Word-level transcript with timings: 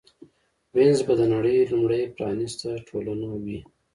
وینز 0.75 0.99
به 1.07 1.13
د 1.17 1.21
نړۍ 1.33 1.57
لومړۍ 1.71 2.01
پرانېسته 2.15 2.69
ټولنه 2.87 3.27
وي 3.43 3.59